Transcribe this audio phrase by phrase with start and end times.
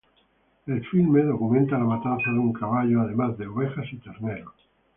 [0.65, 4.55] El filme documenta la matanza de un caballo, además de ovejas y terneros.